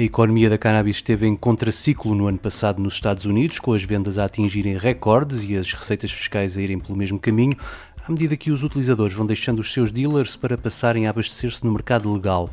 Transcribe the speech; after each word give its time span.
A 0.00 0.02
economia 0.02 0.48
da 0.48 0.56
cannabis 0.56 0.96
esteve 0.96 1.26
em 1.26 1.36
contraciclo 1.36 2.14
no 2.14 2.26
ano 2.26 2.38
passado 2.38 2.80
nos 2.80 2.94
Estados 2.94 3.26
Unidos, 3.26 3.58
com 3.58 3.74
as 3.74 3.82
vendas 3.82 4.16
a 4.16 4.24
atingirem 4.24 4.78
recordes 4.78 5.44
e 5.46 5.54
as 5.54 5.74
receitas 5.74 6.10
fiscais 6.10 6.56
a 6.56 6.62
irem 6.62 6.78
pelo 6.78 6.96
mesmo 6.96 7.18
caminho, 7.18 7.54
à 8.02 8.10
medida 8.10 8.34
que 8.34 8.50
os 8.50 8.64
utilizadores 8.64 9.12
vão 9.12 9.26
deixando 9.26 9.58
os 9.58 9.70
seus 9.70 9.92
dealers 9.92 10.36
para 10.36 10.56
passarem 10.56 11.06
a 11.06 11.10
abastecer-se 11.10 11.62
no 11.62 11.70
mercado 11.70 12.10
legal. 12.10 12.48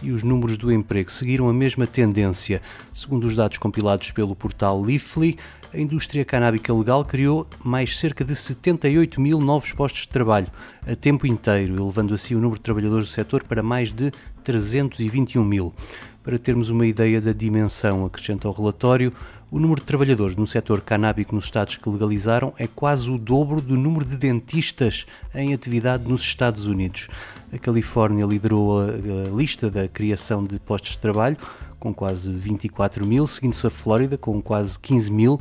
E 0.00 0.12
os 0.12 0.22
números 0.22 0.56
do 0.56 0.70
emprego 0.70 1.10
seguiram 1.10 1.48
a 1.48 1.52
mesma 1.52 1.88
tendência. 1.88 2.62
Segundo 2.94 3.24
os 3.24 3.34
dados 3.34 3.58
compilados 3.58 4.12
pelo 4.12 4.36
portal 4.36 4.80
Leafly, 4.80 5.36
a 5.74 5.80
indústria 5.80 6.24
canábica 6.24 6.72
legal 6.72 7.04
criou 7.04 7.48
mais 7.64 7.98
cerca 7.98 8.24
de 8.24 8.36
78 8.36 9.20
mil 9.20 9.40
novos 9.40 9.72
postos 9.72 10.02
de 10.02 10.08
trabalho 10.08 10.46
a 10.86 10.94
tempo 10.94 11.26
inteiro, 11.26 11.82
elevando 11.82 12.14
assim 12.14 12.36
o 12.36 12.38
número 12.38 12.60
de 12.60 12.62
trabalhadores 12.62 13.08
do 13.08 13.12
setor 13.12 13.42
para 13.42 13.60
mais 13.60 13.90
de 13.90 14.12
321 14.44 15.44
mil. 15.44 15.74
Para 16.22 16.38
termos 16.38 16.70
uma 16.70 16.86
ideia 16.86 17.20
da 17.20 17.32
dimensão, 17.32 18.06
acrescenta 18.06 18.48
o 18.48 18.52
relatório, 18.52 19.12
o 19.50 19.58
número 19.58 19.80
de 19.80 19.86
trabalhadores 19.86 20.36
no 20.36 20.46
setor 20.46 20.80
canábico 20.80 21.34
nos 21.34 21.46
Estados 21.46 21.76
que 21.76 21.90
legalizaram 21.90 22.54
é 22.56 22.68
quase 22.68 23.10
o 23.10 23.18
dobro 23.18 23.60
do 23.60 23.76
número 23.76 24.04
de 24.04 24.16
dentistas 24.16 25.04
em 25.34 25.52
atividade 25.52 26.08
nos 26.08 26.22
Estados 26.22 26.66
Unidos. 26.66 27.08
A 27.52 27.58
Califórnia 27.58 28.24
liderou 28.24 28.80
a, 28.80 28.84
a 28.84 29.36
lista 29.36 29.68
da 29.68 29.88
criação 29.88 30.44
de 30.44 30.60
postos 30.60 30.92
de 30.92 30.98
trabalho, 30.98 31.36
com 31.80 31.92
quase 31.92 32.32
24 32.32 33.04
mil, 33.04 33.26
seguindo-se 33.26 33.66
a 33.66 33.70
Flórida, 33.70 34.16
com 34.16 34.40
quase 34.40 34.78
15 34.78 35.10
mil. 35.10 35.40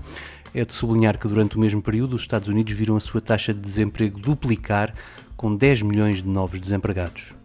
É 0.51 0.65
de 0.65 0.73
sublinhar 0.73 1.19
que 1.19 1.27
durante 1.27 1.57
o 1.57 1.59
mesmo 1.59 1.81
período 1.81 2.15
os 2.15 2.23
Estados 2.23 2.49
Unidos 2.49 2.73
viram 2.73 2.95
a 2.95 2.99
sua 2.99 3.21
taxa 3.21 3.53
de 3.53 3.59
desemprego 3.59 4.19
duplicar, 4.19 4.95
com 5.37 5.55
10 5.55 5.83
milhões 5.83 6.23
de 6.23 6.27
novos 6.27 6.59
desempregados. 6.59 7.39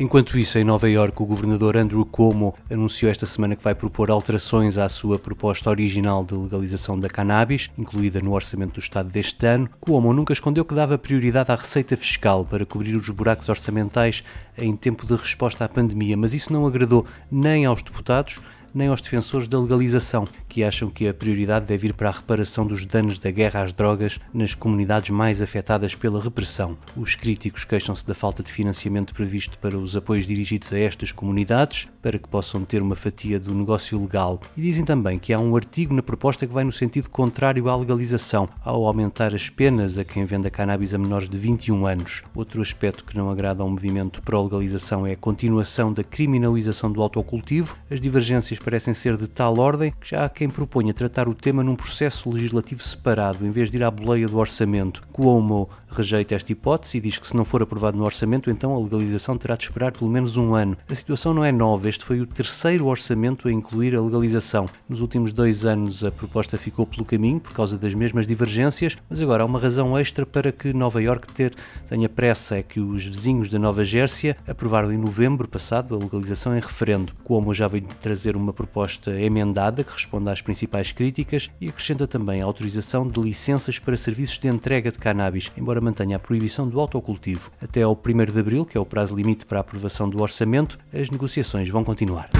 Enquanto 0.00 0.38
isso, 0.38 0.58
em 0.58 0.64
Nova 0.64 0.88
Iorque, 0.88 1.22
o 1.22 1.26
governador 1.26 1.76
Andrew 1.76 2.06
Cuomo 2.06 2.54
anunciou 2.70 3.10
esta 3.10 3.26
semana 3.26 3.54
que 3.54 3.62
vai 3.62 3.74
propor 3.74 4.10
alterações 4.10 4.78
à 4.78 4.88
sua 4.88 5.18
proposta 5.18 5.68
original 5.68 6.24
de 6.24 6.34
legalização 6.34 6.98
da 6.98 7.06
cannabis, 7.06 7.70
incluída 7.76 8.18
no 8.18 8.32
orçamento 8.32 8.72
do 8.72 8.80
Estado 8.80 9.10
deste 9.10 9.44
ano. 9.44 9.68
Cuomo 9.78 10.14
nunca 10.14 10.32
escondeu 10.32 10.64
que 10.64 10.74
dava 10.74 10.96
prioridade 10.96 11.52
à 11.52 11.54
receita 11.54 11.98
fiscal 11.98 12.46
para 12.46 12.64
cobrir 12.64 12.94
os 12.94 13.10
buracos 13.10 13.50
orçamentais 13.50 14.24
em 14.56 14.74
tempo 14.74 15.04
de 15.04 15.14
resposta 15.14 15.66
à 15.66 15.68
pandemia, 15.68 16.16
mas 16.16 16.32
isso 16.32 16.50
não 16.50 16.66
agradou 16.66 17.04
nem 17.30 17.66
aos 17.66 17.82
deputados 17.82 18.40
nem 18.74 18.88
aos 18.88 19.00
defensores 19.00 19.48
da 19.48 19.58
legalização, 19.58 20.26
que 20.48 20.64
acham 20.64 20.88
que 20.88 21.08
a 21.08 21.14
prioridade 21.14 21.66
deve 21.66 21.88
ir 21.88 21.92
para 21.92 22.08
a 22.08 22.12
reparação 22.12 22.66
dos 22.66 22.84
danos 22.86 23.18
da 23.18 23.30
guerra 23.30 23.62
às 23.62 23.72
drogas 23.72 24.18
nas 24.32 24.54
comunidades 24.54 25.10
mais 25.10 25.42
afetadas 25.42 25.94
pela 25.94 26.22
repressão. 26.22 26.76
Os 26.96 27.14
críticos 27.14 27.64
queixam-se 27.64 28.06
da 28.06 28.14
falta 28.14 28.42
de 28.42 28.52
financiamento 28.52 29.14
previsto 29.14 29.58
para 29.58 29.76
os 29.76 29.96
apoios 29.96 30.26
dirigidos 30.26 30.72
a 30.72 30.78
estas 30.78 31.12
comunidades, 31.12 31.88
para 32.00 32.18
que 32.18 32.28
possam 32.28 32.64
ter 32.64 32.80
uma 32.80 32.96
fatia 32.96 33.40
do 33.40 33.54
negócio 33.54 34.00
legal. 34.00 34.40
E 34.56 34.62
dizem 34.62 34.84
também 34.84 35.18
que 35.18 35.32
há 35.32 35.38
um 35.38 35.56
artigo 35.56 35.92
na 35.92 36.02
proposta 36.02 36.46
que 36.46 36.52
vai 36.52 36.64
no 36.64 36.72
sentido 36.72 37.10
contrário 37.10 37.68
à 37.68 37.76
legalização, 37.76 38.48
ao 38.64 38.86
aumentar 38.86 39.34
as 39.34 39.48
penas 39.48 39.98
a 39.98 40.04
quem 40.04 40.24
venda 40.24 40.50
cannabis 40.50 40.94
a 40.94 40.98
menores 40.98 41.28
de 41.28 41.36
21 41.36 41.86
anos. 41.86 42.22
Outro 42.34 42.62
aspecto 42.62 43.04
que 43.04 43.16
não 43.16 43.30
agrada 43.30 43.62
ao 43.62 43.68
movimento 43.68 44.22
pró-legalização 44.22 45.06
é 45.06 45.12
a 45.12 45.16
continuação 45.16 45.92
da 45.92 46.04
criminalização 46.04 46.90
do 46.90 47.02
autocultivo. 47.02 47.76
As 47.90 48.00
divergências 48.00 48.58
parecem 48.62 48.94
ser 48.94 49.16
de 49.16 49.26
tal 49.26 49.58
ordem 49.58 49.92
que 50.00 50.10
já 50.10 50.24
há 50.24 50.28
quem 50.28 50.48
proponha 50.48 50.94
tratar 50.94 51.28
o 51.28 51.34
tema 51.34 51.64
num 51.64 51.74
processo 51.74 52.30
legislativo 52.30 52.82
separado, 52.82 53.44
em 53.44 53.50
vez 53.50 53.70
de 53.70 53.78
ir 53.78 53.84
à 53.84 53.90
boleia 53.90 54.28
do 54.28 54.38
orçamento. 54.38 55.02
Cuomo 55.12 55.68
rejeita 55.94 56.34
esta 56.34 56.52
hipótese 56.52 56.98
e 56.98 57.00
diz 57.00 57.18
que 57.18 57.26
se 57.26 57.36
não 57.36 57.44
for 57.44 57.62
aprovado 57.62 57.96
no 57.96 58.04
orçamento, 58.04 58.50
então 58.50 58.74
a 58.74 58.78
legalização 58.78 59.36
terá 59.36 59.56
de 59.56 59.64
esperar 59.64 59.92
pelo 59.92 60.10
menos 60.10 60.36
um 60.36 60.54
ano. 60.54 60.76
A 60.88 60.94
situação 60.94 61.34
não 61.34 61.44
é 61.44 61.52
nova, 61.52 61.88
este 61.88 62.04
foi 62.04 62.20
o 62.20 62.26
terceiro 62.26 62.86
orçamento 62.86 63.48
a 63.48 63.52
incluir 63.52 63.94
a 63.94 64.00
legalização. 64.00 64.66
Nos 64.88 65.00
últimos 65.00 65.32
dois 65.32 65.64
anos 65.64 66.04
a 66.04 66.10
proposta 66.10 66.56
ficou 66.56 66.86
pelo 66.86 67.04
caminho 67.04 67.40
por 67.40 67.52
causa 67.52 67.76
das 67.78 67.94
mesmas 67.94 68.26
divergências, 68.26 68.96
mas 69.08 69.20
agora 69.20 69.42
há 69.42 69.46
uma 69.46 69.58
razão 69.58 69.98
extra 69.98 70.24
para 70.24 70.52
que 70.52 70.72
Nova 70.72 71.02
York 71.02 71.32
ter, 71.32 71.54
tenha 71.88 72.08
pressa, 72.08 72.56
é 72.56 72.62
que 72.62 72.80
os 72.80 73.04
vizinhos 73.04 73.48
da 73.48 73.58
Nova 73.58 73.84
Gércia 73.84 74.36
aprovaram 74.46 74.92
em 74.92 74.98
novembro 74.98 75.48
passado 75.48 75.94
a 75.94 75.98
legalização 75.98 76.56
em 76.56 76.60
referendo. 76.60 77.12
Como 77.24 77.52
já 77.54 77.68
veio 77.68 77.84
trazer 78.00 78.36
uma 78.36 78.52
proposta 78.52 79.10
emendada 79.20 79.84
que 79.84 79.92
responde 79.92 80.30
às 80.30 80.40
principais 80.42 80.92
críticas 80.92 81.50
e 81.60 81.68
acrescenta 81.68 82.06
também 82.06 82.42
a 82.42 82.44
autorização 82.44 83.06
de 83.06 83.20
licenças 83.20 83.78
para 83.78 83.96
serviços 83.96 84.38
de 84.38 84.48
entrega 84.48 84.90
de 84.90 84.98
cannabis, 84.98 85.50
embora 85.56 85.79
mantenha 85.80 86.16
a 86.16 86.20
proibição 86.20 86.68
do 86.68 86.80
autocultivo. 86.80 87.50
Até 87.60 87.82
ao 87.82 87.92
1 87.92 88.32
de 88.32 88.40
abril, 88.40 88.64
que 88.64 88.76
é 88.76 88.80
o 88.80 88.86
prazo 88.86 89.14
limite 89.14 89.46
para 89.46 89.58
a 89.58 89.60
aprovação 89.60 90.08
do 90.08 90.22
orçamento, 90.22 90.78
as 90.92 91.10
negociações 91.10 91.68
vão 91.68 91.84
continuar. 91.84 92.30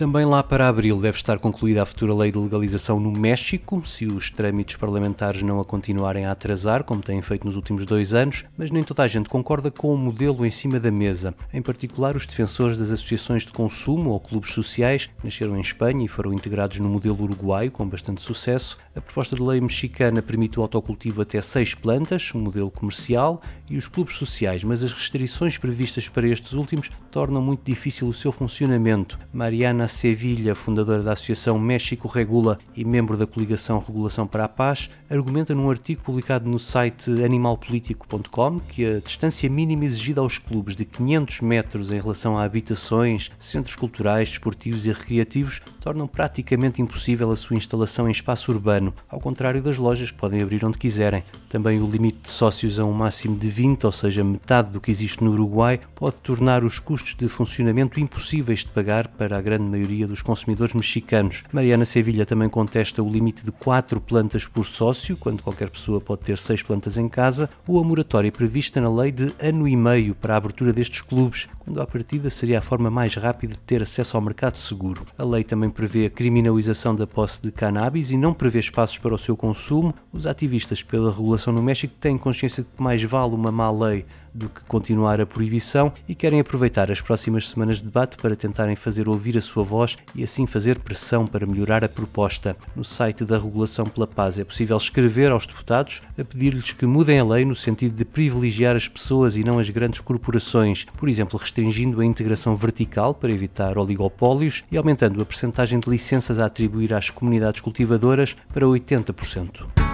Também 0.00 0.24
lá 0.24 0.42
para 0.42 0.66
abril 0.66 0.98
deve 0.98 1.18
estar 1.18 1.38
concluída 1.38 1.82
a 1.82 1.84
futura 1.84 2.14
lei 2.14 2.32
de 2.32 2.38
legalização 2.38 2.98
no 2.98 3.12
México, 3.12 3.86
se 3.86 4.06
os 4.06 4.30
trâmites 4.30 4.76
parlamentares 4.76 5.42
não 5.42 5.60
a 5.60 5.64
continuarem 5.64 6.24
a 6.24 6.32
atrasar, 6.32 6.84
como 6.84 7.02
têm 7.02 7.20
feito 7.20 7.44
nos 7.44 7.54
últimos 7.54 7.84
dois 7.84 8.14
anos, 8.14 8.46
mas 8.56 8.70
nem 8.70 8.82
toda 8.82 9.02
a 9.02 9.06
gente 9.06 9.28
concorda 9.28 9.70
com 9.70 9.92
o 9.92 9.98
modelo 9.98 10.46
em 10.46 10.50
cima 10.50 10.80
da 10.80 10.90
mesa. 10.90 11.34
Em 11.52 11.60
particular, 11.60 12.16
os 12.16 12.24
defensores 12.24 12.78
das 12.78 12.90
associações 12.90 13.42
de 13.42 13.52
consumo 13.52 14.08
ou 14.08 14.20
clubes 14.20 14.54
sociais 14.54 15.10
nasceram 15.22 15.54
em 15.54 15.60
Espanha 15.60 16.02
e 16.02 16.08
foram 16.08 16.32
integrados 16.32 16.78
no 16.78 16.88
modelo 16.88 17.22
uruguaio 17.22 17.70
com 17.70 17.86
bastante 17.86 18.22
sucesso. 18.22 18.78
A 18.96 19.02
proposta 19.02 19.36
de 19.36 19.42
lei 19.42 19.60
mexicana 19.60 20.22
permite 20.22 20.58
o 20.58 20.62
autocultivo 20.62 21.20
até 21.20 21.42
seis 21.42 21.74
plantas, 21.74 22.32
um 22.34 22.40
modelo 22.40 22.70
comercial, 22.70 23.42
e 23.68 23.76
os 23.76 23.86
clubes 23.86 24.16
sociais, 24.16 24.64
mas 24.64 24.82
as 24.82 24.92
restrições 24.92 25.56
previstas 25.56 26.08
para 26.08 26.26
estes 26.26 26.54
últimos 26.54 26.90
tornam 27.10 27.40
muito 27.40 27.62
difícil 27.64 28.08
o 28.08 28.12
seu 28.12 28.32
funcionamento. 28.32 29.16
Mariana 29.32 29.89
Sevilla, 29.90 30.54
fundadora 30.54 31.02
da 31.02 31.12
Associação 31.12 31.58
México 31.58 32.08
Regula 32.08 32.58
e 32.74 32.84
membro 32.84 33.16
da 33.16 33.26
coligação 33.26 33.84
Regulação 33.86 34.26
para 34.26 34.44
a 34.44 34.48
Paz, 34.48 34.88
argumenta 35.10 35.54
num 35.54 35.68
artigo 35.68 36.02
publicado 36.02 36.48
no 36.48 36.58
site 36.58 37.10
animalpolitico.com 37.22 38.60
que 38.60 38.86
a 38.86 39.00
distância 39.00 39.50
mínima 39.50 39.84
exigida 39.84 40.22
aos 40.22 40.38
clubes 40.38 40.74
de 40.74 40.86
500 40.86 41.40
metros 41.42 41.92
em 41.92 42.00
relação 42.00 42.38
a 42.38 42.44
habitações, 42.44 43.30
centros 43.38 43.76
culturais, 43.76 44.30
desportivos 44.30 44.86
e 44.86 44.92
recreativos 44.92 45.60
tornam 45.80 46.06
praticamente 46.06 46.80
impossível 46.80 47.30
a 47.30 47.36
sua 47.36 47.56
instalação 47.56 48.08
em 48.08 48.12
espaço 48.12 48.52
urbano, 48.52 48.94
ao 49.08 49.18
contrário 49.18 49.60
das 49.60 49.76
lojas 49.76 50.10
que 50.10 50.18
podem 50.18 50.42
abrir 50.42 50.64
onde 50.64 50.78
quiserem. 50.78 51.24
Também 51.48 51.80
o 51.82 51.86
limite 51.86 52.20
de 52.22 52.30
sócios 52.30 52.78
a 52.78 52.84
um 52.84 52.92
máximo 52.92 53.36
de 53.36 53.48
20, 53.50 53.84
ou 53.84 53.92
seja, 53.92 54.22
metade 54.22 54.70
do 54.70 54.80
que 54.80 54.90
existe 54.90 55.24
no 55.24 55.32
Uruguai, 55.32 55.80
pode 55.94 56.16
tornar 56.16 56.64
os 56.64 56.78
custos 56.78 57.14
de 57.14 57.26
funcionamento 57.28 57.98
impossíveis 57.98 58.60
de 58.60 58.68
pagar 58.68 59.08
para 59.08 59.36
a 59.36 59.40
grande 59.40 59.64
maioria 59.64 59.79
dos 60.06 60.22
consumidores 60.22 60.74
mexicanos. 60.74 61.44
Mariana 61.52 61.84
Sevilha 61.84 62.26
também 62.26 62.48
contesta 62.48 63.02
o 63.02 63.10
limite 63.10 63.44
de 63.44 63.50
4 63.50 64.00
plantas 64.00 64.46
por 64.46 64.64
sócio, 64.64 65.16
quando 65.16 65.42
qualquer 65.42 65.70
pessoa 65.70 66.00
pode 66.00 66.22
ter 66.22 66.38
6 66.38 66.62
plantas 66.62 66.96
em 66.96 67.08
casa, 67.08 67.48
ou 67.66 67.80
a 67.80 67.84
moratória 67.84 68.30
prevista 68.30 68.80
na 68.80 68.92
lei 68.92 69.10
de 69.10 69.32
ano 69.38 69.66
e 69.66 69.76
meio 69.76 70.14
para 70.14 70.34
a 70.34 70.36
abertura 70.36 70.72
destes 70.72 71.00
clubes, 71.00 71.48
quando 71.70 71.80
à 71.80 71.86
partida 71.86 72.28
seria 72.28 72.58
a 72.58 72.62
forma 72.62 72.90
mais 72.90 73.14
rápida 73.14 73.52
de 73.52 73.60
ter 73.60 73.80
acesso 73.80 74.16
ao 74.16 74.20
mercado 74.20 74.56
seguro. 74.56 75.06
A 75.16 75.24
lei 75.24 75.44
também 75.44 75.70
prevê 75.70 76.06
a 76.06 76.10
criminalização 76.10 76.96
da 76.96 77.06
posse 77.06 77.40
de 77.40 77.52
cannabis 77.52 78.10
e 78.10 78.16
não 78.16 78.34
prevê 78.34 78.58
espaços 78.58 78.98
para 78.98 79.14
o 79.14 79.18
seu 79.18 79.36
consumo. 79.36 79.94
Os 80.12 80.26
ativistas 80.26 80.82
pela 80.82 81.12
regulação 81.12 81.52
no 81.52 81.62
México 81.62 81.94
têm 82.00 82.18
consciência 82.18 82.64
de 82.64 82.68
que 82.68 82.82
mais 82.82 83.00
vale 83.04 83.36
uma 83.36 83.52
má 83.52 83.70
lei 83.70 84.04
do 84.34 84.48
que 84.48 84.60
continuar 84.64 85.20
a 85.20 85.26
proibição 85.26 85.92
e 86.08 86.14
querem 86.14 86.40
aproveitar 86.40 86.90
as 86.90 87.00
próximas 87.00 87.48
semanas 87.48 87.78
de 87.78 87.84
debate 87.84 88.16
para 88.16 88.36
tentarem 88.36 88.76
fazer 88.76 89.08
ouvir 89.08 89.36
a 89.36 89.40
sua 89.40 89.64
voz 89.64 89.96
e 90.14 90.22
assim 90.22 90.46
fazer 90.46 90.78
pressão 90.78 91.26
para 91.26 91.46
melhorar 91.46 91.84
a 91.84 91.88
proposta. 91.88 92.56
No 92.74 92.84
site 92.84 93.24
da 93.24 93.38
Regulação 93.38 93.84
pela 93.84 94.06
Paz 94.06 94.38
é 94.38 94.44
possível 94.44 94.76
escrever 94.76 95.30
aos 95.30 95.46
deputados 95.46 96.02
a 96.18 96.24
pedir-lhes 96.24 96.72
que 96.72 96.86
mudem 96.86 97.18
a 97.18 97.24
lei 97.24 97.44
no 97.44 97.54
sentido 97.54 97.96
de 97.96 98.04
privilegiar 98.04 98.76
as 98.76 98.88
pessoas 98.88 99.36
e 99.36 99.44
não 99.44 99.58
as 99.58 99.70
grandes 99.70 100.00
corporações, 100.00 100.86
por 100.96 101.08
exemplo, 101.08 101.36
restringindo 101.60 102.00
a 102.00 102.04
integração 102.04 102.56
vertical 102.56 103.12
para 103.14 103.30
evitar 103.30 103.76
oligopólios 103.76 104.64
e 104.72 104.78
aumentando 104.78 105.20
a 105.20 105.26
percentagem 105.26 105.78
de 105.78 105.90
licenças 105.90 106.38
a 106.38 106.46
atribuir 106.46 106.94
às 106.94 107.10
comunidades 107.10 107.60
cultivadoras 107.60 108.34
para 108.52 108.64
80%. 108.64 109.89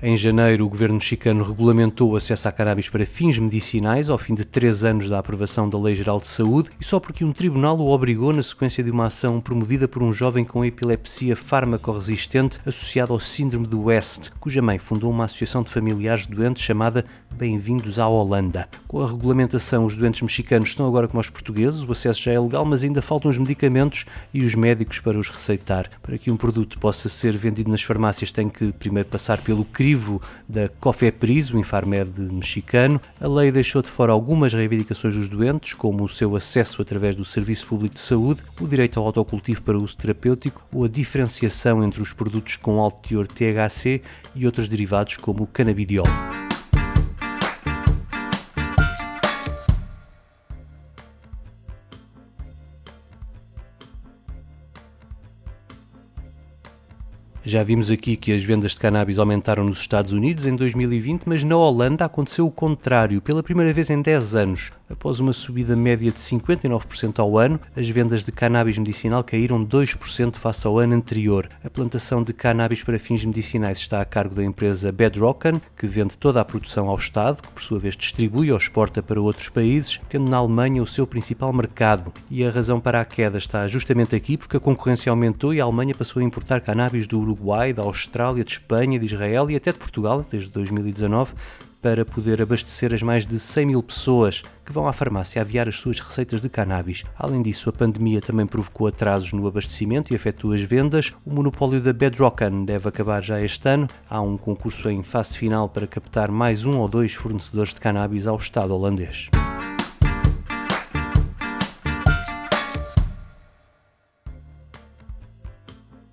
Em 0.00 0.16
janeiro, 0.16 0.64
o 0.64 0.68
governo 0.68 0.94
mexicano 0.94 1.42
regulamentou 1.42 2.12
o 2.12 2.16
acesso 2.16 2.46
à 2.46 2.52
cannabis 2.52 2.88
para 2.88 3.04
fins 3.04 3.36
medicinais 3.36 4.08
ao 4.08 4.16
fim 4.16 4.32
de 4.32 4.44
três 4.44 4.84
anos 4.84 5.08
da 5.08 5.18
aprovação 5.18 5.68
da 5.68 5.76
Lei 5.76 5.92
Geral 5.92 6.20
de 6.20 6.28
Saúde 6.28 6.70
e 6.80 6.84
só 6.84 7.00
porque 7.00 7.24
um 7.24 7.32
tribunal 7.32 7.76
o 7.76 7.90
obrigou 7.90 8.32
na 8.32 8.40
sequência 8.40 8.84
de 8.84 8.92
uma 8.92 9.06
ação 9.06 9.40
promovida 9.40 9.88
por 9.88 10.00
um 10.00 10.12
jovem 10.12 10.44
com 10.44 10.64
epilepsia 10.64 11.34
farmacorresistente 11.34 12.60
associado 12.64 13.12
ao 13.12 13.18
síndrome 13.18 13.66
do 13.66 13.86
West, 13.86 14.30
cuja 14.38 14.62
mãe 14.62 14.78
fundou 14.78 15.10
uma 15.10 15.24
associação 15.24 15.64
de 15.64 15.70
familiares 15.70 16.28
doentes 16.28 16.62
chamada 16.62 17.04
Bem-vindos 17.34 17.98
à 17.98 18.06
Holanda. 18.06 18.68
Com 18.86 19.02
a 19.02 19.08
regulamentação, 19.08 19.84
os 19.84 19.96
doentes 19.96 20.22
mexicanos 20.22 20.68
estão 20.68 20.86
agora 20.86 21.08
como 21.08 21.20
os 21.20 21.28
portugueses, 21.28 21.82
o 21.82 21.90
acesso 21.90 22.22
já 22.22 22.32
é 22.32 22.38
legal, 22.38 22.64
mas 22.64 22.84
ainda 22.84 23.02
faltam 23.02 23.28
os 23.28 23.38
medicamentos 23.38 24.06
e 24.32 24.44
os 24.44 24.54
médicos 24.54 25.00
para 25.00 25.18
os 25.18 25.28
receitar. 25.28 25.90
Para 26.02 26.18
que 26.18 26.30
um 26.30 26.36
produto 26.36 26.78
possa 26.78 27.08
ser 27.08 27.36
vendido 27.36 27.70
nas 27.70 27.82
farmácias, 27.82 28.30
tem 28.30 28.48
que 28.48 28.72
primeiro 28.72 29.08
passar 29.08 29.40
pelo 29.40 29.64
crime 29.64 29.87
crivo 29.88 30.20
da 30.46 30.68
Cofepris, 30.68 31.50
o 31.50 31.58
Infarmed 31.58 32.20
mexicano. 32.20 33.00
A 33.18 33.26
lei 33.26 33.50
deixou 33.50 33.80
de 33.80 33.88
fora 33.88 34.12
algumas 34.12 34.52
reivindicações 34.52 35.14
dos 35.14 35.30
doentes, 35.30 35.72
como 35.72 36.04
o 36.04 36.08
seu 36.08 36.36
acesso 36.36 36.82
através 36.82 37.16
do 37.16 37.24
Serviço 37.24 37.66
Público 37.66 37.94
de 37.94 38.02
Saúde, 38.02 38.42
o 38.60 38.66
direito 38.66 39.00
ao 39.00 39.06
autocultivo 39.06 39.62
para 39.62 39.78
uso 39.78 39.96
terapêutico 39.96 40.62
ou 40.70 40.84
a 40.84 40.88
diferenciação 40.88 41.82
entre 41.82 42.02
os 42.02 42.12
produtos 42.12 42.56
com 42.56 42.78
alto 42.78 43.08
teor 43.08 43.26
THC 43.26 44.02
e 44.34 44.44
outros 44.44 44.68
derivados 44.68 45.16
como 45.16 45.44
o 45.44 45.46
canabidiol. 45.46 46.06
Já 57.50 57.62
vimos 57.62 57.90
aqui 57.90 58.14
que 58.14 58.30
as 58.30 58.42
vendas 58.42 58.72
de 58.72 58.78
cannabis 58.78 59.18
aumentaram 59.18 59.64
nos 59.64 59.80
Estados 59.80 60.12
Unidos 60.12 60.44
em 60.44 60.54
2020, 60.54 61.22
mas 61.24 61.42
na 61.42 61.56
Holanda 61.56 62.04
aconteceu 62.04 62.46
o 62.46 62.50
contrário. 62.50 63.22
Pela 63.22 63.42
primeira 63.42 63.72
vez 63.72 63.88
em 63.88 64.02
10 64.02 64.34
anos, 64.34 64.70
após 64.86 65.18
uma 65.18 65.32
subida 65.32 65.74
média 65.74 66.12
de 66.12 66.18
59% 66.18 67.18
ao 67.18 67.38
ano, 67.38 67.58
as 67.74 67.88
vendas 67.88 68.22
de 68.22 68.32
cannabis 68.32 68.76
medicinal 68.76 69.24
caíram 69.24 69.64
2% 69.64 70.36
face 70.36 70.66
ao 70.66 70.78
ano 70.78 70.94
anterior. 70.94 71.48
A 71.64 71.70
plantação 71.70 72.22
de 72.22 72.34
cannabis 72.34 72.82
para 72.82 72.98
fins 72.98 73.24
medicinais 73.24 73.78
está 73.78 74.02
a 74.02 74.04
cargo 74.04 74.34
da 74.34 74.44
empresa 74.44 74.92
Bedrocken, 74.92 75.58
que 75.74 75.86
vende 75.86 76.18
toda 76.18 76.42
a 76.42 76.44
produção 76.44 76.86
ao 76.86 76.98
Estado, 76.98 77.40
que 77.40 77.48
por 77.48 77.62
sua 77.62 77.78
vez 77.78 77.96
distribui 77.96 78.52
ou 78.52 78.58
exporta 78.58 79.02
para 79.02 79.22
outros 79.22 79.48
países, 79.48 79.98
tendo 80.06 80.30
na 80.30 80.36
Alemanha 80.36 80.82
o 80.82 80.86
seu 80.86 81.06
principal 81.06 81.50
mercado. 81.54 82.12
E 82.30 82.44
a 82.44 82.50
razão 82.50 82.78
para 82.78 83.00
a 83.00 83.06
queda 83.06 83.38
está 83.38 83.66
justamente 83.66 84.14
aqui, 84.14 84.36
porque 84.36 84.58
a 84.58 84.60
concorrência 84.60 85.08
aumentou 85.08 85.54
e 85.54 85.62
a 85.62 85.64
Alemanha 85.64 85.94
passou 85.94 86.20
a 86.20 86.24
importar 86.24 86.60
cannabis 86.60 87.06
do 87.06 87.18
Uruguai 87.18 87.37
Uruguai, 87.38 87.72
da 87.72 87.82
Austrália, 87.82 88.44
de 88.44 88.52
Espanha, 88.52 88.98
de 88.98 89.06
Israel 89.06 89.50
e 89.50 89.56
até 89.56 89.72
de 89.72 89.78
Portugal, 89.78 90.26
desde 90.28 90.50
2019, 90.50 91.32
para 91.80 92.04
poder 92.04 92.42
abastecer 92.42 92.92
as 92.92 93.02
mais 93.02 93.24
de 93.24 93.38
100 93.38 93.66
mil 93.66 93.82
pessoas 93.82 94.42
que 94.64 94.72
vão 94.72 94.88
à 94.88 94.92
farmácia 94.92 95.40
aviar 95.40 95.68
as 95.68 95.76
suas 95.76 96.00
receitas 96.00 96.40
de 96.40 96.48
cannabis. 96.48 97.04
Além 97.16 97.40
disso, 97.40 97.70
a 97.70 97.72
pandemia 97.72 98.20
também 98.20 98.46
provocou 98.46 98.88
atrasos 98.88 99.32
no 99.32 99.46
abastecimento 99.46 100.12
e 100.12 100.16
afetou 100.16 100.52
as 100.52 100.60
vendas. 100.60 101.14
O 101.24 101.32
monopólio 101.32 101.80
da 101.80 101.92
Bedrockan 101.92 102.64
deve 102.64 102.88
acabar 102.88 103.22
já 103.22 103.40
este 103.40 103.68
ano. 103.68 103.86
Há 104.10 104.20
um 104.20 104.36
concurso 104.36 104.90
em 104.90 105.02
fase 105.04 105.38
final 105.38 105.68
para 105.68 105.86
captar 105.86 106.30
mais 106.30 106.66
um 106.66 106.78
ou 106.78 106.88
dois 106.88 107.14
fornecedores 107.14 107.72
de 107.72 107.80
cannabis 107.80 108.26
ao 108.26 108.36
Estado 108.36 108.74
holandês. 108.74 109.30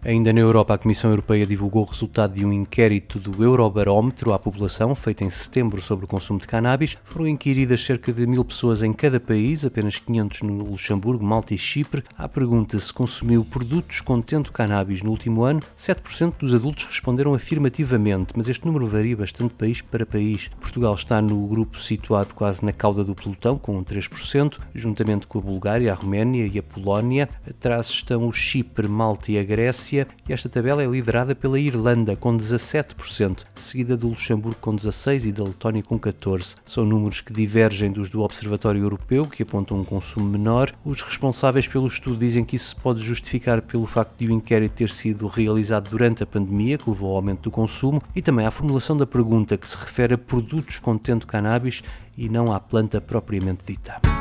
Ainda 0.07 0.31
na 0.31 0.39
Europa, 0.39 0.75
a 0.75 0.77
Comissão 0.77 1.09
Europeia 1.09 1.47
divulgou 1.47 1.81
o 1.81 1.89
resultado 1.89 2.35
de 2.35 2.45
um 2.45 2.53
inquérito 2.53 3.17
do 3.17 3.43
Eurobarómetro 3.43 4.33
à 4.33 4.37
população, 4.37 4.93
feito 4.93 5.23
em 5.23 5.31
setembro 5.31 5.81
sobre 5.81 6.05
o 6.05 6.07
consumo 6.07 6.39
de 6.39 6.45
cannabis. 6.45 6.95
Foram 7.03 7.27
inquiridas 7.27 7.83
cerca 7.83 8.13
de 8.13 8.27
mil 8.27 8.45
pessoas 8.45 8.83
em 8.83 8.93
cada 8.93 9.19
país, 9.19 9.65
apenas 9.65 9.97
500 9.97 10.43
no 10.43 10.63
Luxemburgo, 10.63 11.25
Malta 11.25 11.55
e 11.55 11.57
Chipre. 11.57 12.03
À 12.15 12.29
pergunta 12.29 12.77
se 12.77 12.93
consumiu 12.93 13.43
produtos 13.43 13.99
contendo 13.99 14.51
cannabis 14.51 15.01
no 15.01 15.09
último 15.09 15.43
ano, 15.43 15.59
7% 15.75 16.35
dos 16.37 16.53
adultos 16.53 16.85
responderam 16.85 17.33
afirmativamente, 17.33 18.33
mas 18.37 18.47
este 18.47 18.63
número 18.63 18.85
varia 18.85 19.17
bastante 19.17 19.55
país 19.55 19.81
para 19.81 20.05
país. 20.05 20.51
Portugal 20.59 20.93
está 20.93 21.19
no 21.19 21.47
grupo 21.47 21.79
situado 21.79 22.35
quase 22.35 22.63
na 22.63 22.71
cauda 22.71 23.03
do 23.03 23.15
pelotão, 23.15 23.57
com 23.57 23.83
3%, 23.83 24.59
juntamente 24.75 25.25
com 25.25 25.39
a 25.39 25.41
Bulgária, 25.41 25.91
a 25.91 25.95
Roménia 25.95 26.45
e 26.45 26.59
a 26.59 26.63
Polónia. 26.63 27.27
Atrás 27.49 27.87
estão 27.87 28.27
o 28.27 28.31
Chipre, 28.31 28.87
Malta 28.87 29.31
e 29.31 29.39
a 29.39 29.43
Grécia 29.43 29.94
e 30.27 30.33
esta 30.33 30.49
tabela 30.49 30.83
é 30.83 30.87
liderada 30.87 31.35
pela 31.35 31.59
Irlanda 31.59 32.15
com 32.15 32.35
17%, 32.35 33.43
seguida 33.55 33.95
do 33.95 34.09
Luxemburgo 34.09 34.57
com 34.59 34.75
16% 34.75 35.25
e 35.25 35.31
da 35.31 35.43
Letónia 35.43 35.83
com 35.83 35.99
14%. 35.99 36.55
São 36.65 36.85
números 36.85 37.21
que 37.21 37.31
divergem 37.31 37.91
dos 37.91 38.09
do 38.09 38.21
Observatório 38.21 38.81
Europeu, 38.81 39.27
que 39.27 39.43
apontam 39.43 39.79
um 39.79 39.83
consumo 39.83 40.27
menor. 40.27 40.73
Os 40.83 41.01
responsáveis 41.01 41.67
pelo 41.67 41.87
estudo 41.87 42.17
dizem 42.17 42.43
que 42.43 42.55
isso 42.55 42.69
se 42.69 42.75
pode 42.75 43.01
justificar 43.01 43.61
pelo 43.61 43.85
facto 43.85 44.17
de 44.17 44.27
o 44.27 44.31
inquérito 44.31 44.73
ter 44.75 44.89
sido 44.89 45.27
realizado 45.27 45.89
durante 45.89 46.23
a 46.23 46.25
pandemia, 46.25 46.77
que 46.77 46.89
levou 46.89 47.11
ao 47.11 47.17
aumento 47.17 47.43
do 47.43 47.51
consumo, 47.51 48.01
e 48.15 48.21
também 48.21 48.45
à 48.45 48.51
formulação 48.51 48.97
da 48.97 49.05
pergunta, 49.05 49.57
que 49.57 49.67
se 49.67 49.77
refere 49.77 50.15
a 50.15 50.17
produtos 50.17 50.79
contendo 50.79 51.27
cannabis 51.27 51.83
e 52.17 52.27
não 52.27 52.51
à 52.51 52.59
planta 52.59 52.99
propriamente 52.99 53.65
dita. 53.67 54.14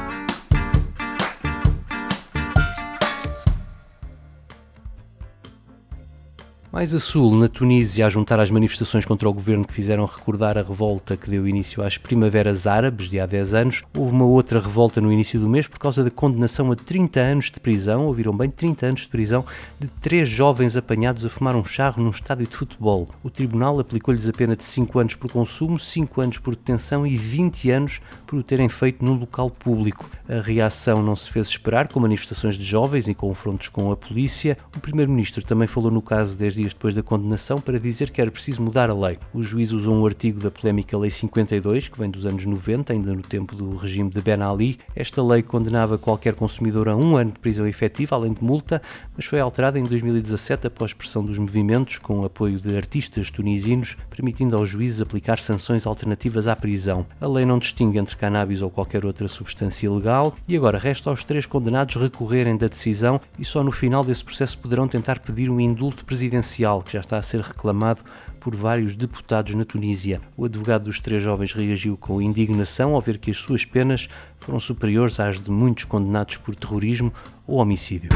Mais 6.75 6.93
a 6.93 6.99
sul, 6.99 7.37
na 7.37 7.47
Tunísia, 7.47 8.05
a 8.05 8.11
juntar 8.11 8.41
às 8.41 8.51
manifestações 8.51 9.07
contra 9.07 9.29
o 9.29 9.33
governo 9.33 9.65
que 9.65 9.73
fizeram 9.73 10.05
recordar 10.07 10.59
a 10.59 10.63
revolta 10.63 11.17
que 11.17 11.31
deu 11.31 11.47
início 11.47 11.85
às 11.85 11.97
Primaveras 11.97 12.67
Árabes 12.67 13.09
de 13.09 13.21
há 13.21 13.27
10 13.27 13.55
anos, 13.55 13.85
houve 13.97 14.11
uma 14.11 14.25
outra 14.25 14.59
revolta 14.59 15.01
no 15.01 15.13
início 15.13 15.39
do 15.39 15.49
mês 15.49 15.69
por 15.69 15.79
causa 15.79 16.03
da 16.03 16.11
condenação 16.11 16.73
a 16.73 16.75
30 16.75 17.21
anos 17.21 17.45
de 17.49 17.61
prisão, 17.61 18.07
ouviram 18.07 18.37
bem, 18.37 18.51
30 18.51 18.87
anos 18.87 19.01
de 19.03 19.09
prisão, 19.09 19.45
de 19.79 19.87
três 19.87 20.29
jovens 20.29 20.77
apanhados 20.77 21.25
a 21.25 21.31
fumar 21.31 21.55
um 21.55 21.65
charro 21.65 22.03
num 22.03 22.11
estádio 22.11 22.49
de 22.49 22.57
futebol. 22.57 23.09
O 23.23 23.31
tribunal 23.31 23.79
aplicou-lhes 23.79 24.29
a 24.29 24.33
pena 24.33 24.57
de 24.57 24.65
5 24.65 24.99
anos 24.99 25.15
por 25.15 25.31
consumo, 25.31 25.79
5 25.79 26.21
anos 26.21 26.39
por 26.39 26.57
detenção 26.57 27.07
e 27.07 27.17
20 27.17 27.71
anos 27.71 28.01
por 28.27 28.37
o 28.37 28.43
terem 28.43 28.69
feito 28.69 29.05
num 29.05 29.15
local 29.15 29.49
público. 29.49 30.11
A 30.29 30.41
reação 30.41 31.05
não 31.05 31.15
se 31.15 31.31
fez 31.31 31.47
esperar, 31.47 31.87
com 31.87 32.01
manifestações 32.01 32.57
de 32.57 32.65
jovens 32.65 33.07
e 33.07 33.15
confrontos 33.15 33.69
com 33.69 33.93
a 33.93 33.97
polícia. 33.97 34.59
O 34.77 34.81
primeiro-ministro 34.81 35.45
também 35.45 35.69
falou 35.69 35.93
no 35.93 36.03
caso 36.03 36.37
desde 36.37 36.64
dias 36.65 36.73
depois 36.73 36.95
da 36.95 37.03
condenação 37.03 37.61
para 37.61 37.79
dizer 37.79 38.11
que 38.11 38.21
era 38.21 38.31
preciso 38.31 38.63
mudar 38.63 38.89
a 38.89 38.95
lei. 38.95 39.19
O 39.33 39.43
juiz 39.43 39.71
usou 39.71 39.95
um 39.95 40.07
artigo 40.07 40.41
da 40.41 40.51
polémica 40.51 40.97
Lei 40.97 41.11
52, 41.11 41.89
que 41.89 41.99
vem 41.99 42.11
dos 42.11 42.25
anos 42.25 42.45
90, 42.47 42.93
ainda 42.93 43.15
no 43.15 43.23
tempo 43.23 43.55
do 43.55 43.77
regime 43.77 44.11
de 44.11 44.21
Ben 44.23 44.43
Ali. 44.43 44.79
Esta 44.97 45.23
lei 45.23 45.43
condenava 45.43 45.99
qualquer 45.99 46.35
consumidor 46.35 46.89
a 46.89 46.97
um 46.97 47.17
ano 47.17 47.33
de 47.33 47.39
prisão 47.39 47.67
efetiva, 47.67 48.17
além 48.17 48.33
de 48.33 48.43
multa, 48.43 48.81
mas 49.15 49.27
foi 49.27 49.41
alterada 49.41 49.79
em 49.79 49.85
2017 49.85 50.67
após 50.67 50.93
pressão 50.93 51.25
dos 51.25 51.39
movimentos, 51.39 51.99
com 51.99 52.25
apoio 52.25 52.59
de 52.59 52.77
artistas 52.77 53.31
tunisinos, 53.31 53.97
permitindo 54.09 54.57
aos 54.57 54.69
juízes 54.69 55.01
aplicar 55.01 55.39
sanções 55.39 55.87
alternativas 55.87 56.49
à 56.49 56.57
prisão. 56.57 57.07
A 57.21 57.27
lei 57.27 57.45
não 57.45 57.59
distingue 57.59 57.99
entre 57.99 58.17
cannabis 58.17 58.63
ou 58.63 58.71
qualquer 58.71 59.05
outra 59.05 59.29
substância 59.29 59.87
ilegal 59.87 60.35
e 60.49 60.57
agora 60.57 60.79
resta 60.79 61.11
aos 61.11 61.25
três 61.25 61.45
condenados 61.45 61.97
recorrerem 61.97 62.57
da 62.57 62.69
decisão 62.69 63.21
e 63.39 63.45
só 63.45 63.63
no 63.63 63.73
final 63.73 64.03
desse 64.03 64.25
processo 64.25 64.59
poderão 64.59 64.89
tentar 64.89 65.19
pedir 65.19 65.51
um 65.51 65.61
indulto 65.61 66.05
presidencial 66.05 66.54
que 66.85 66.93
já 66.93 67.01
está 67.01 67.19
a 67.19 67.23
ser 67.23 67.41
reclamado 67.41 68.03
por 68.39 68.55
vários 68.55 68.95
deputados 68.95 69.55
na 69.55 69.65
Tunísia. 69.65 70.21
O 70.37 70.45
advogado 70.45 70.85
dos 70.85 71.01
três 71.01 71.23
jovens 71.23 71.53
reagiu 71.53 71.97
com 71.97 72.21
indignação 72.21 72.95
ao 72.95 73.01
ver 73.01 73.19
que 73.19 73.31
as 73.31 73.39
suas 73.39 73.65
penas 73.65 74.09
foram 74.39 74.61
superiores 74.61 75.19
às 75.19 75.41
de 75.41 75.51
muitos 75.51 75.85
condenados 75.85 76.37
por 76.37 76.55
terrorismo 76.55 77.13
ou 77.47 77.59
homicídio. 77.59 78.11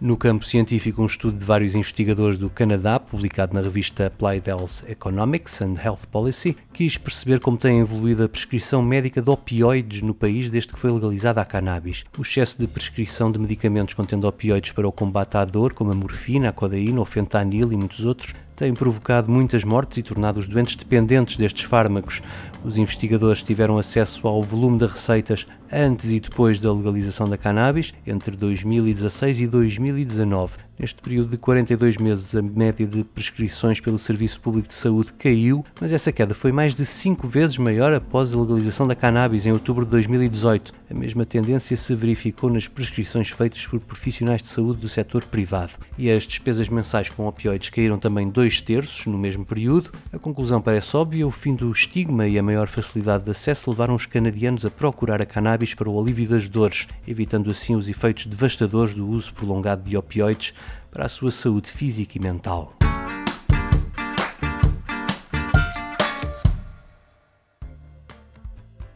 No 0.00 0.16
campo 0.16 0.44
científico, 0.44 1.02
um 1.02 1.06
estudo 1.06 1.38
de 1.38 1.44
vários 1.44 1.74
investigadores 1.74 2.36
do 2.36 2.50
Canadá, 2.50 2.98
publicado 2.98 3.54
na 3.54 3.60
revista 3.60 4.06
Applied 4.06 4.48
Health 4.48 4.82
Economics 4.88 5.62
and 5.62 5.76
Health 5.82 6.06
Policy, 6.10 6.56
quis 6.72 6.98
perceber 6.98 7.38
como 7.38 7.56
tem 7.56 7.78
evoluído 7.78 8.24
a 8.24 8.28
prescrição 8.28 8.82
médica 8.82 9.22
de 9.22 9.30
opioides 9.30 10.02
no 10.02 10.12
país 10.12 10.50
desde 10.50 10.74
que 10.74 10.78
foi 10.78 10.90
legalizada 10.90 11.40
a 11.40 11.44
cannabis. 11.44 12.04
O 12.18 12.22
excesso 12.22 12.58
de 12.58 12.66
prescrição 12.66 13.30
de 13.30 13.38
medicamentos 13.38 13.94
contendo 13.94 14.26
opioides 14.26 14.72
para 14.72 14.86
o 14.86 14.92
combate 14.92 15.36
à 15.36 15.44
dor, 15.44 15.72
como 15.72 15.92
a 15.92 15.94
morfina, 15.94 16.48
a 16.48 16.52
codeína, 16.52 17.00
o 17.00 17.04
fentanil 17.04 17.72
e 17.72 17.76
muitos 17.76 18.04
outros, 18.04 18.34
tem 18.56 18.72
provocado 18.72 19.30
muitas 19.30 19.64
mortes 19.64 19.98
e 19.98 20.02
tornado 20.02 20.38
os 20.38 20.48
doentes 20.48 20.76
dependentes 20.76 21.36
destes 21.36 21.64
fármacos. 21.64 22.22
Os 22.64 22.78
investigadores 22.78 23.42
tiveram 23.42 23.78
acesso 23.78 24.26
ao 24.26 24.42
volume 24.42 24.78
de 24.78 24.86
receitas 24.86 25.46
antes 25.72 26.12
e 26.12 26.20
depois 26.20 26.58
da 26.58 26.72
legalização 26.72 27.28
da 27.28 27.36
cannabis, 27.36 27.92
entre 28.06 28.36
2016 28.36 29.40
e 29.40 29.46
2019. 29.46 30.58
Neste 30.76 31.00
período 31.00 31.30
de 31.30 31.36
42 31.36 31.98
meses, 31.98 32.34
a 32.34 32.42
média 32.42 32.84
de 32.84 33.04
prescrições 33.04 33.80
pelo 33.80 33.96
Serviço 33.96 34.40
Público 34.40 34.68
de 34.68 34.74
Saúde 34.74 35.12
caiu, 35.12 35.64
mas 35.80 35.92
essa 35.92 36.10
queda 36.10 36.34
foi 36.34 36.50
mais 36.50 36.74
de 36.74 36.84
5 36.84 37.28
vezes 37.28 37.58
maior 37.58 37.92
após 37.92 38.34
a 38.34 38.40
legalização 38.40 38.86
da 38.86 38.94
cannabis 38.94 39.46
em 39.46 39.52
outubro 39.52 39.84
de 39.84 39.92
2018. 39.92 40.72
A 40.90 40.94
mesma 40.94 41.24
tendência 41.24 41.76
se 41.76 41.94
verificou 41.94 42.50
nas 42.50 42.66
prescrições 42.66 43.30
feitas 43.30 43.64
por 43.66 43.78
profissionais 43.80 44.42
de 44.42 44.48
saúde 44.48 44.80
do 44.80 44.88
setor 44.88 45.24
privado. 45.24 45.74
E 45.96 46.10
as 46.10 46.24
despesas 46.24 46.68
mensais 46.68 47.08
com 47.08 47.26
opioides 47.26 47.70
caíram 47.70 47.98
também 47.98 48.28
dois 48.28 48.60
terços 48.60 49.06
no 49.06 49.16
mesmo 49.16 49.44
período. 49.44 49.92
A 50.12 50.18
conclusão 50.18 50.60
parece 50.60 50.96
óbvia: 50.96 51.26
o 51.26 51.30
fim 51.30 51.54
do 51.54 51.70
estigma 51.70 52.26
e 52.26 52.36
a 52.36 52.42
maior 52.42 52.66
facilidade 52.66 53.24
de 53.24 53.30
acesso 53.30 53.70
levaram 53.70 53.94
os 53.94 54.06
canadianos 54.06 54.66
a 54.66 54.70
procurar 54.70 55.22
a 55.22 55.26
cannabis 55.26 55.72
para 55.72 55.88
o 55.88 56.00
alívio 56.00 56.28
das 56.28 56.48
dores, 56.48 56.88
evitando 57.06 57.50
assim 57.50 57.76
os 57.76 57.88
efeitos 57.88 58.26
devastadores 58.26 58.94
do 58.94 59.08
uso 59.08 59.32
prolongado 59.32 59.88
de 59.88 59.96
opioides 59.96 60.52
para 60.90 61.06
a 61.06 61.08
sua 61.08 61.30
saúde 61.30 61.70
física 61.70 62.18
e 62.18 62.20
mental. 62.20 62.76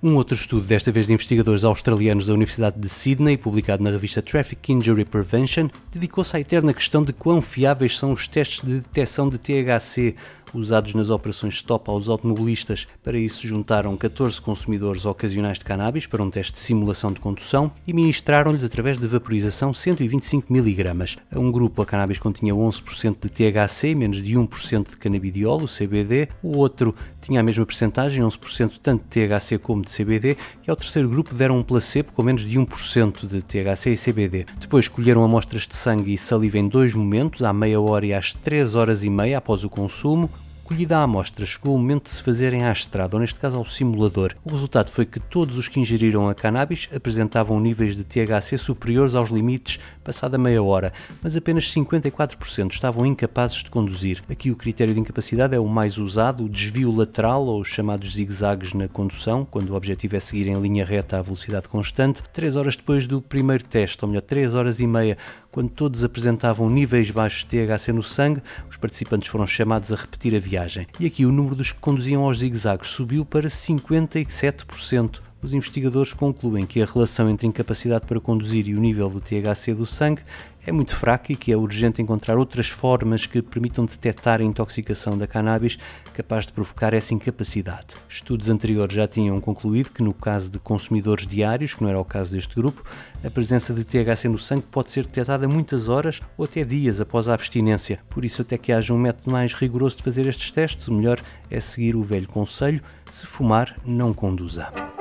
Um 0.01 0.15
outro 0.15 0.37
estudo, 0.37 0.65
desta 0.65 0.93
vez 0.93 1.09
de 1.09 1.13
investigadores 1.13 1.65
australianos 1.65 2.27
da 2.27 2.33
Universidade 2.33 2.79
de 2.79 2.89
Sydney, 2.89 3.37
publicado 3.37 3.83
na 3.83 3.91
revista 3.91 4.23
Traffic 4.23 4.73
Injury 4.73 5.05
Prevention, 5.05 5.69
dedicou-se 5.93 6.37
à 6.37 6.41
eterna 6.41 6.73
questão 6.73 7.03
de 7.03 7.13
quão 7.13 7.43
fiáveis 7.43 7.99
são 7.99 8.13
os 8.13 8.29
testes 8.29 8.65
de 8.65 8.75
detecção 8.75 9.29
de 9.29 9.39
THC 9.39 10.15
usados 10.55 10.95
nas 10.95 11.11
operações 11.11 11.55
stop 11.55 11.91
aos 11.91 12.09
automobilistas. 12.09 12.87
Para 13.03 13.19
isso, 13.19 13.47
juntaram 13.47 13.97
14 13.97 14.41
consumidores 14.41 15.05
ocasionais 15.05 15.59
de 15.59 15.65
cannabis 15.65 16.07
para 16.07 16.23
um 16.23 16.31
teste 16.31 16.53
de 16.53 16.59
simulação 16.59 17.13
de 17.13 17.21
condução 17.21 17.71
e 17.87 17.93
ministraram-lhes, 17.93 18.65
através 18.65 18.99
de 18.99 19.07
vaporização, 19.07 19.73
125 19.73 20.53
mg. 20.55 21.19
A 21.31 21.39
um 21.39 21.51
grupo, 21.51 21.83
a 21.83 21.87
cannabis 21.87 22.19
continha 22.19 22.55
11% 22.55 23.17
de 23.23 23.29
THC, 23.29 23.95
menos 23.95 24.23
de 24.23 24.35
1% 24.37 24.91
de 24.91 24.97
canabidiol, 24.97 25.63
o 25.63 25.69
CBD. 25.69 26.29
O 26.43 26.59
outro 26.59 26.95
tinha 27.21 27.41
a 27.41 27.43
mesma 27.43 27.67
percentagem, 27.67 28.23
11% 28.23 28.79
tanto 28.83 29.05
de 29.05 29.27
THC 29.27 29.59
como 29.59 29.83
de 29.83 29.91
CBD. 29.91 30.37
E 30.67 30.71
ao 30.71 30.77
terceiro 30.77 31.09
grupo 31.09 31.35
deram 31.35 31.59
um 31.59 31.63
placebo 31.63 32.13
com 32.13 32.23
menos 32.23 32.43
de 32.43 32.59
1% 32.59 33.27
de 33.27 33.43
THC 33.43 33.93
e 33.93 33.97
CBD. 33.97 34.47
Depois 34.61 34.85
escolheram 34.85 35.25
amostras 35.25 35.67
de 35.67 35.75
sangue 35.75 36.13
e 36.13 36.19
saliva 36.19 36.59
em 36.59 36.69
dois 36.69 36.95
momentos, 36.95 37.43
à 37.43 37.53
meia 37.53 37.81
hora 37.81 38.07
e 38.07 38.13
às 38.13 38.33
3 38.33 38.75
horas 38.75 39.03
e 39.03 39.11
meia 39.11 39.39
após 39.39 39.65
o 39.65 39.71
consumo 39.71 40.31
recolhida 40.69 40.99
a 40.99 41.03
amostra, 41.03 41.47
chegou 41.47 41.75
o 41.75 41.79
momento 41.79 42.05
de 42.05 42.11
se 42.11 42.23
fazerem 42.23 42.65
à 42.65 42.71
estrada, 42.71 43.17
ou 43.17 43.21
neste 43.21 43.41
caso 43.41 43.57
ao 43.57 43.65
simulador. 43.65 44.35
O 44.45 44.51
resultado 44.51 44.91
foi 44.91 45.07
que 45.07 45.19
todos 45.19 45.57
os 45.57 45.67
que 45.67 45.81
ingeriram 45.81 46.29
a 46.29 46.35
cannabis 46.35 46.91
apresentavam 46.95 47.59
níveis 47.59 47.97
de 47.97 48.05
THC 48.05 48.59
superiores 48.59 49.15
aos 49.15 49.31
limites 49.31 49.81
passada 50.05 50.37
meia 50.37 50.63
hora, 50.63 50.93
mas 51.23 51.37
apenas 51.37 51.73
54% 51.73 52.71
estavam 52.71 53.07
incapazes 53.07 53.63
de 53.63 53.71
conduzir. 53.71 54.23
Aqui 54.29 54.51
o 54.51 54.57
critério 54.57 54.93
de 54.93 55.01
incapacidade 55.01 55.55
é 55.55 55.59
o 55.59 55.67
mais 55.67 55.97
usado, 55.97 56.45
o 56.45 56.49
desvio 56.49 56.95
lateral 56.95 57.47
ou 57.47 57.61
os 57.61 57.69
chamados 57.69 58.15
zigue-zagues 58.15 58.75
na 58.75 58.89
condução, 58.89 59.47
quando 59.51 59.71
o 59.71 59.75
objetivo 59.75 60.17
é 60.17 60.21
seguir 60.21 60.49
em 60.49 60.61
linha 60.61 60.85
reta 60.85 61.19
a 61.19 61.23
velocidade 61.23 61.69
constante. 61.69 62.23
Três 62.31 62.57
horas 62.57 62.77
depois 62.77 63.07
do 63.07 63.23
primeiro 63.23 63.65
teste, 63.65 64.05
ou 64.05 64.09
melhor, 64.09 64.23
três 64.23 64.55
horas 64.55 64.81
e 64.81 64.87
meia, 64.87 65.17
quando 65.51 65.71
todos 65.71 66.05
apresentavam 66.05 66.69
níveis 66.69 67.11
baixos 67.11 67.45
de 67.45 67.67
THC 67.67 67.93
no 67.93 68.03
sangue, 68.03 68.43
os 68.69 68.77
participantes 68.77 69.29
foram 69.29 69.47
chamados 69.47 69.93
a 69.93 69.97
repetir 69.97 70.35
a 70.35 70.39
viagem. 70.39 70.87
E 71.01 71.07
aqui 71.07 71.25
o 71.25 71.33
número 71.33 71.55
dos 71.55 71.73
que 71.73 71.81
conduziam 71.81 72.23
aos 72.23 72.39
zigue-zagues 72.39 72.89
subiu 72.89 73.25
para 73.25 73.49
57%. 73.49 75.28
Os 75.41 75.55
investigadores 75.55 76.13
concluem 76.13 76.67
que 76.67 76.83
a 76.83 76.85
relação 76.85 77.31
entre 77.31 77.47
incapacidade 77.47 78.05
para 78.05 78.21
conduzir 78.21 78.67
e 78.67 78.75
o 78.75 78.81
nível 78.81 79.09
do 79.09 79.21
THC 79.21 79.73
do 79.73 79.87
sangue 79.87 80.23
é 80.67 80.73
muito 80.73 80.97
fraca 80.97 81.33
e 81.33 81.37
que 81.37 81.53
é 81.53 81.57
urgente 81.57 82.03
encontrar 82.03 82.37
outras 82.37 82.69
formas 82.69 83.25
que 83.25 83.41
permitam 83.41 83.85
detectar 83.87 84.41
a 84.41 84.45
intoxicação 84.45 85.17
da 85.17 85.29
cannabis 85.29 85.79
capaz 86.13 86.45
de 86.45 86.53
provocar 86.53 86.93
essa 86.93 87.15
incapacidade. 87.15 87.95
Estudos 88.09 88.49
anteriores 88.49 88.97
já 88.97 89.07
tinham 89.07 89.41
concluído 89.41 89.91
que 89.91 90.03
no 90.03 90.13
caso 90.13 90.51
de 90.51 90.59
consumidores 90.59 91.25
diários, 91.25 91.73
que 91.73 91.83
não 91.85 91.89
era 91.89 92.01
o 92.01 92.05
caso 92.05 92.33
deste 92.33 92.57
grupo, 92.57 92.83
a 93.23 93.31
presença 93.31 93.73
de 93.73 93.85
THC 93.85 94.29
no 94.29 94.39
sangue 94.39 94.65
pode 94.69 94.91
ser 94.91 95.07
detectada 95.07 95.47
muitas 95.47 95.89
horas 95.89 96.21
ou 96.37 96.47
até 96.47 96.65
dias 96.65 97.01
após 97.01 97.29
a 97.29 97.35
abstinência. 97.35 98.01
Por 98.11 98.25
isso, 98.25 98.43
até 98.43 98.59
que 98.59 98.73
haja 98.73 98.93
um 98.93 98.99
método 98.99 99.31
mais 99.31 99.55
rigoroso 99.55 99.99
de 99.99 100.03
fazer 100.03 100.27
estes 100.27 100.51
testes, 100.51 100.89
o 100.89 100.95
melhor 100.95 101.21
é 101.49 101.61
seguir 101.61 101.95
o 101.95 102.03
velho 102.03 102.27
conselho: 102.27 102.83
se 103.09 103.25
fumar, 103.25 103.81
não 103.87 104.13
conduza. 104.13 104.98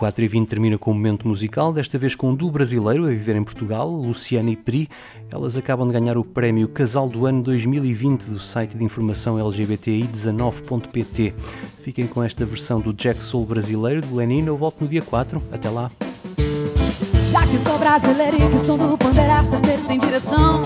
O 0.00 0.08
4 0.08 0.24
e 0.24 0.28
20 0.28 0.48
termina 0.48 0.78
com 0.78 0.92
um 0.92 0.94
momento 0.94 1.28
musical, 1.28 1.74
desta 1.74 1.98
vez 1.98 2.14
com 2.14 2.30
um 2.30 2.34
duo 2.34 2.50
brasileiro 2.50 3.04
a 3.04 3.08
viver 3.10 3.36
em 3.36 3.44
Portugal, 3.44 3.86
Luciana 3.86 4.48
e 4.48 4.56
Pri. 4.56 4.88
Elas 5.30 5.58
acabam 5.58 5.86
de 5.86 5.92
ganhar 5.92 6.16
o 6.16 6.24
prémio 6.24 6.66
Casal 6.68 7.06
do 7.06 7.26
Ano 7.26 7.42
2020 7.42 8.24
do 8.24 8.38
site 8.38 8.78
de 8.78 8.82
informação 8.82 9.36
LGBTI19.pt. 9.36 11.34
Fiquem 11.82 12.06
com 12.06 12.22
esta 12.22 12.46
versão 12.46 12.80
do 12.80 12.94
Jack 12.94 13.22
Soul 13.22 13.44
brasileiro 13.44 14.00
do 14.00 14.16
Lenin. 14.16 14.46
Eu 14.46 14.56
volto 14.56 14.80
no 14.80 14.88
dia 14.88 15.02
4. 15.02 15.42
Até 15.52 15.68
lá. 15.68 15.90
Já 17.30 17.46
que 17.46 17.56
sou 17.58 17.78
brasileiro 17.78 18.36
e 18.36 18.48
que 18.48 18.58
som 18.58 18.76
do 18.76 18.98
pandeira 18.98 19.44
certeiro 19.44 19.82
tem 19.86 20.00
direção 20.00 20.62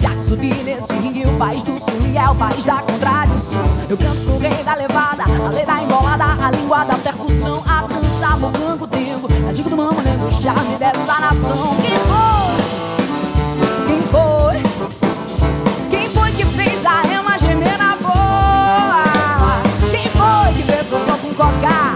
Já 0.00 0.10
que 0.10 0.20
subi 0.20 0.52
nesse 0.64 0.92
ringue 0.94 1.24
o 1.24 1.38
país 1.38 1.62
do 1.62 1.78
sul 1.78 1.94
e 2.12 2.18
é 2.18 2.28
o 2.28 2.34
país 2.34 2.64
da 2.64 2.78
contradição 2.78 3.64
Eu 3.88 3.96
canto 3.96 4.20
pro 4.24 4.38
rei 4.38 4.64
da 4.64 4.74
levada, 4.74 5.22
a 5.22 5.50
lei 5.50 5.64
da 5.64 5.80
embolada, 5.80 6.24
a 6.24 6.50
língua 6.50 6.84
da 6.84 6.98
percussão 6.98 7.62
A 7.68 7.82
dança, 7.82 8.36
mocango, 8.36 8.88
dengo, 8.88 9.28
a 9.48 9.52
dica 9.52 9.70
do 9.70 9.76
mamo, 9.76 10.00
lendo 10.02 10.26
o 10.26 10.30
charme 10.32 10.76
dessa 10.76 11.20
nação 11.20 11.76
Quem 11.82 11.96
foi? 12.10 12.56
Quem 13.86 14.02
foi? 14.02 14.62
Quem 15.88 16.10
foi 16.10 16.32
que 16.32 16.44
fez 16.44 16.84
a 16.84 17.02
rema 17.02 17.38
gemer 17.38 17.78
na 17.78 17.94
boa? 17.94 19.62
Quem 19.88 20.08
foi 20.08 20.52
que 20.56 20.62
fez 20.64 20.88
cocô 20.88 21.16
com 21.16 21.32
coca? 21.32 21.94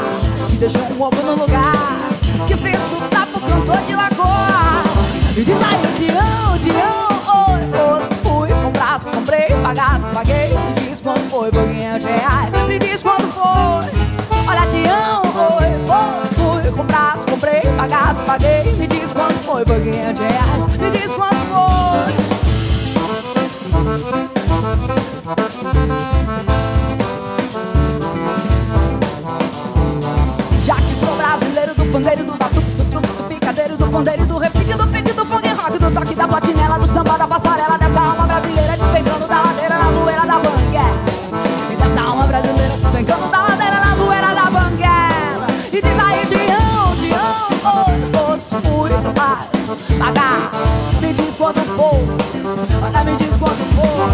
Que 0.48 0.56
deixou 0.58 0.82
um 0.82 1.02
ovo 1.02 1.22
no 1.22 1.42
lugar? 1.42 1.71
Me 5.42 5.46
diz 5.46 5.56
aí, 5.56 5.82
Dião, 5.96 6.56
Dião, 6.58 7.08
oi, 7.48 7.62
os 7.98 8.04
fui 8.18 8.48
comprar, 8.62 9.00
comprei, 9.00 9.48
pagasse, 9.60 10.08
paguei. 10.10 10.50
Me 10.54 10.88
diz 10.88 11.00
quanto 11.00 11.28
foi, 11.28 11.50
por 11.50 11.66
500 11.66 12.04
reais. 12.04 12.68
Me 12.68 12.78
diz 12.78 13.02
quanto 13.02 13.26
foi 13.26 13.42
Olha, 14.46 14.66
Dião, 14.70 15.22
oi, 15.34 15.66
os 16.22 16.32
fui 16.34 16.70
comprar, 16.70 17.18
comprei, 17.28 17.60
pagasse, 17.76 18.22
paguei. 18.22 18.72
Me 18.78 18.86
diz 18.86 19.12
quanto 19.12 19.34
foi, 19.42 19.64
por 19.64 19.80
500 19.80 20.20
reais. 20.20 20.68
Me 20.78 20.90
diz 20.92 21.12
quanto 21.12 21.34
foi. 21.34 22.12
Já 30.64 30.76
que 30.76 30.94
sou 31.04 31.16
brasileiro 31.16 31.74
do 31.74 31.84
pandeiro, 31.86 32.24
do 32.26 32.36
batuque, 32.36 32.70
do 32.70 32.84
truque, 32.92 33.08
do 33.08 33.24
picadeiro, 33.24 33.76
do 33.76 33.88
pandeiro, 33.88 34.24
do 34.24 34.38
repique, 34.38 34.51
pagar, 49.98 50.50
me 51.00 51.12
diz 51.12 51.36
quanto 51.36 51.60
for, 51.60 52.00
olha, 52.82 53.04
me 53.04 53.16
diz 53.16 53.36
quanto 53.36 53.64
for. 53.74 54.10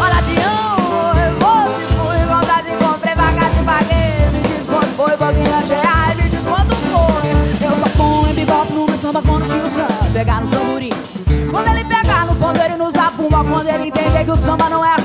Olha, 0.00 0.20
Dião, 0.22 0.76
oi, 1.08 1.30
moço, 1.40 1.80
fui 1.94 2.18
comprar, 2.26 2.62
de 2.62 2.70
comprei, 2.84 3.14
pagasse, 3.14 3.62
paguei, 3.64 4.30
me 4.32 4.42
diz 4.48 4.66
quanto 4.66 4.86
foi, 4.96 5.16
pouquinho 5.16 5.62
de 5.64 5.74
reais, 5.74 6.16
me 6.16 6.28
diz 6.28 6.44
quanto 6.44 6.74
foi. 6.76 7.66
Eu 7.66 7.72
só 7.72 7.88
ponho 7.96 8.34
bebop 8.34 8.72
no 8.72 8.86
meu 8.86 8.96
samba 8.96 9.22
quando 9.22 9.46
tio 9.46 9.68
Sam 9.68 9.88
pegar 10.12 10.40
no 10.40 10.50
tamborim. 10.50 10.92
Quando 11.50 11.68
ele 11.68 11.84
pegar 11.84 12.26
no 12.26 12.36
pandeiro 12.36 12.74
e 12.74 12.76
no 12.76 12.90
zabumba, 12.90 13.44
quando 13.44 13.68
ele 13.68 13.88
entender 13.88 14.24
que 14.24 14.30
o 14.30 14.36
samba 14.36 14.68
não 14.68 14.84
é 14.84 14.97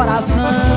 coração 0.00 0.69